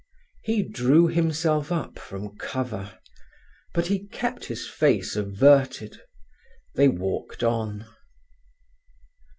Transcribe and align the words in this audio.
He 0.41 0.63
drew 0.63 1.05
himself 1.09 1.71
up 1.71 1.99
from 1.99 2.35
cover. 2.39 2.97
But 3.71 3.85
he 3.85 4.07
kept 4.07 4.45
his 4.45 4.67
face 4.67 5.15
averted. 5.15 6.01
They 6.73 6.87
walked 6.87 7.43
on. 7.43 7.85